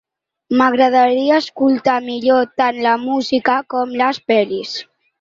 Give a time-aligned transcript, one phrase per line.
[0.61, 4.79] M'agradaria escoltar millor tant la música com les pelis.